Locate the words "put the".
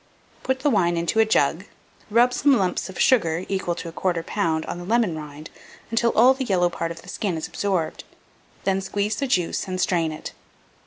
0.41-0.71